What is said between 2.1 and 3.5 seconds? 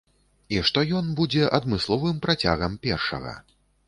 працягам першага.